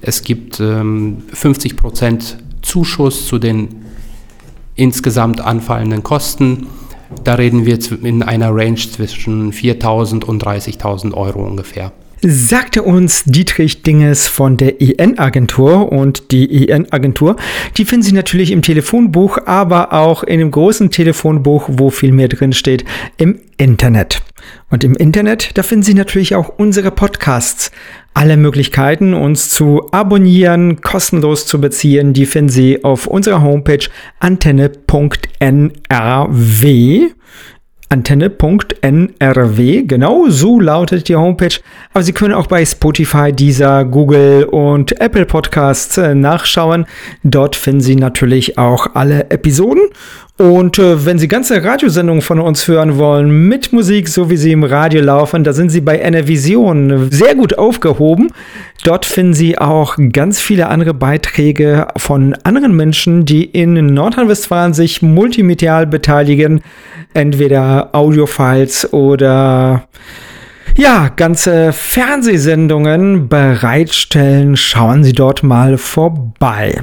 Es 0.00 0.22
gibt 0.22 0.60
ähm, 0.60 1.22
50 1.32 1.76
Prozent 1.76 2.38
Zuschuss 2.62 3.26
zu 3.26 3.38
den 3.38 3.84
insgesamt 4.76 5.40
anfallenden 5.40 6.02
Kosten. 6.02 6.66
Da 7.24 7.34
reden 7.34 7.66
wir 7.66 7.78
in 8.02 8.22
einer 8.22 8.54
Range 8.54 8.76
zwischen 8.76 9.52
4.000 9.52 10.24
und 10.24 10.44
30.000 10.44 11.14
Euro 11.14 11.44
ungefähr 11.44 11.92
sagte 12.22 12.82
uns 12.82 13.24
Dietrich 13.24 13.82
Dinges 13.82 14.28
von 14.28 14.56
der 14.56 14.80
EN-Agentur. 14.80 15.92
Und 15.92 16.32
die 16.32 16.68
EN-Agentur, 16.68 17.36
die 17.76 17.84
finden 17.84 18.02
Sie 18.04 18.12
natürlich 18.12 18.50
im 18.52 18.62
Telefonbuch, 18.62 19.38
aber 19.46 19.92
auch 19.92 20.22
in 20.22 20.38
dem 20.38 20.50
großen 20.50 20.90
Telefonbuch, 20.90 21.68
wo 21.68 21.90
viel 21.90 22.12
mehr 22.12 22.28
drin 22.28 22.52
steht, 22.52 22.84
im 23.16 23.40
Internet. 23.56 24.22
Und 24.70 24.84
im 24.84 24.94
Internet, 24.94 25.50
da 25.54 25.62
finden 25.62 25.82
Sie 25.82 25.94
natürlich 25.94 26.34
auch 26.34 26.48
unsere 26.56 26.90
Podcasts. 26.90 27.70
Alle 28.14 28.36
Möglichkeiten, 28.36 29.14
uns 29.14 29.50
zu 29.50 29.88
abonnieren, 29.92 30.80
kostenlos 30.80 31.46
zu 31.46 31.60
beziehen, 31.60 32.12
die 32.12 32.26
finden 32.26 32.50
Sie 32.50 32.82
auf 32.84 33.06
unserer 33.06 33.42
Homepage 33.42 33.86
antenne.nrw 34.18 34.70
antenne.nrw. 37.90 39.82
Genau 39.86 40.28
so 40.28 40.58
lautet 40.58 41.08
die 41.08 41.16
Homepage. 41.16 41.58
Aber 41.92 42.02
Sie 42.02 42.12
können 42.12 42.34
auch 42.34 42.46
bei 42.46 42.64
Spotify, 42.64 43.32
Deezer, 43.32 43.84
Google 43.84 44.44
und 44.44 44.98
Apple 45.00 45.26
Podcasts 45.26 45.98
äh, 45.98 46.14
nachschauen. 46.14 46.86
Dort 47.24 47.56
finden 47.56 47.80
Sie 47.80 47.96
natürlich 47.96 48.56
auch 48.56 48.94
alle 48.94 49.30
Episoden. 49.30 49.82
Und 50.40 50.78
äh, 50.78 51.04
wenn 51.04 51.18
Sie 51.18 51.28
ganze 51.28 51.62
Radiosendungen 51.62 52.22
von 52.22 52.40
uns 52.40 52.66
hören 52.66 52.96
wollen, 52.96 53.46
mit 53.46 53.74
Musik, 53.74 54.08
so 54.08 54.30
wie 54.30 54.38
sie 54.38 54.52
im 54.52 54.64
Radio 54.64 55.02
laufen, 55.02 55.44
da 55.44 55.52
sind 55.52 55.68
Sie 55.68 55.82
bei 55.82 55.98
Enervision 55.98 57.10
sehr 57.10 57.34
gut 57.34 57.58
aufgehoben. 57.58 58.32
Dort 58.82 59.04
finden 59.04 59.34
Sie 59.34 59.58
auch 59.58 59.98
ganz 60.14 60.40
viele 60.40 60.68
andere 60.68 60.94
Beiträge 60.94 61.88
von 61.98 62.34
anderen 62.42 62.74
Menschen, 62.74 63.26
die 63.26 63.44
in 63.44 63.74
Nordrhein-Westfalen 63.92 64.72
sich 64.72 65.02
multimedial 65.02 65.86
beteiligen. 65.86 66.62
Entweder 67.12 67.90
Audiofiles 67.92 68.94
oder 68.94 69.88
ja, 70.74 71.10
ganze 71.14 71.74
Fernsehsendungen 71.74 73.28
bereitstellen. 73.28 74.56
Schauen 74.56 75.04
Sie 75.04 75.12
dort 75.12 75.42
mal 75.42 75.76
vorbei. 75.76 76.76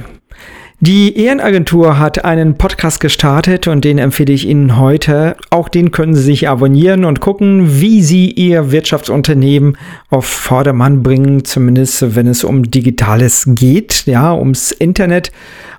Die 0.80 1.18
Ehrenagentur 1.18 1.98
hat 1.98 2.24
einen 2.24 2.54
Podcast 2.54 3.00
gestartet 3.00 3.66
und 3.66 3.84
den 3.84 3.98
empfehle 3.98 4.32
ich 4.32 4.46
Ihnen 4.46 4.78
heute. 4.78 5.34
Auch 5.50 5.68
den 5.68 5.90
können 5.90 6.14
Sie 6.14 6.22
sich 6.22 6.48
abonnieren 6.48 7.04
und 7.04 7.18
gucken, 7.18 7.80
wie 7.80 8.00
Sie 8.00 8.30
Ihr 8.30 8.70
Wirtschaftsunternehmen 8.70 9.76
auf 10.08 10.24
Vordermann 10.26 11.02
bringen, 11.02 11.44
zumindest 11.44 12.14
wenn 12.14 12.28
es 12.28 12.44
um 12.44 12.70
Digitales 12.70 13.42
geht, 13.48 14.04
ja, 14.06 14.32
ums 14.32 14.70
Internet, 14.70 15.32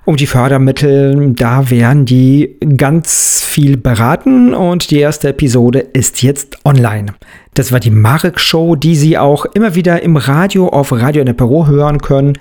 um 0.04 0.18
die 0.18 0.26
Fördermittel. 0.26 1.32
Da 1.34 1.70
werden 1.70 2.04
die 2.04 2.58
ganz 2.76 3.42
viel 3.42 3.78
beraten 3.78 4.52
und 4.52 4.90
die 4.90 4.98
erste 4.98 5.28
Episode 5.28 5.78
ist 5.78 6.22
jetzt 6.22 6.58
online. 6.66 7.14
Das 7.54 7.72
war 7.72 7.80
die 7.80 7.90
Marek 7.90 8.38
Show, 8.38 8.76
die 8.76 8.96
Sie 8.96 9.16
auch 9.16 9.46
immer 9.46 9.74
wieder 9.74 10.02
im 10.02 10.18
Radio 10.18 10.68
auf 10.68 10.92
Radio 10.92 11.20
in 11.20 11.26
der 11.26 11.32
Büro 11.32 11.66
hören 11.66 12.02
können 12.02 12.34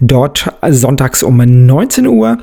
dort 0.00 0.52
sonntags 0.68 1.22
um 1.22 1.36
19 1.36 2.06
Uhr. 2.06 2.38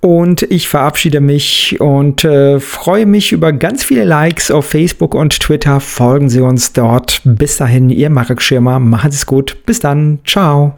Und 0.00 0.42
ich 0.42 0.68
verabschiede 0.68 1.20
mich 1.20 1.80
und 1.80 2.22
äh, 2.22 2.60
freue 2.60 3.06
mich 3.06 3.32
über 3.32 3.52
ganz 3.52 3.82
viele 3.82 4.04
Likes 4.04 4.50
auf 4.50 4.66
Facebook 4.66 5.14
und 5.14 5.40
Twitter. 5.40 5.80
Folgen 5.80 6.28
Sie 6.28 6.40
uns 6.40 6.72
dort. 6.72 7.22
Bis 7.24 7.56
dahin, 7.56 7.90
Ihr 7.90 8.10
Marek 8.10 8.40
Schirmer. 8.40 8.78
Machen 8.78 9.10
Sie 9.10 9.16
es 9.16 9.26
gut. 9.26 9.56
Bis 9.66 9.80
dann. 9.80 10.20
Ciao. 10.24 10.76